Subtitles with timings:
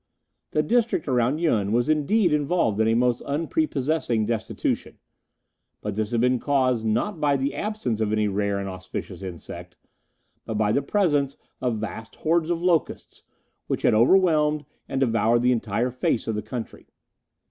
[0.49, 4.97] The district around Yun was indeed involved in a most unprepossessing destitution,
[5.79, 9.77] but this had been caused, not by the absence of any rare and auspicious insect,
[10.43, 13.21] but by the presence of vast hordes of locusts,
[13.67, 16.87] which had overwhelmed and devoured the entire face the country.